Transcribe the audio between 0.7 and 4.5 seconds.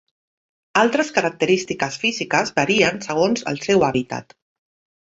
Altres característiques físiques varien segons el seu hàbitat.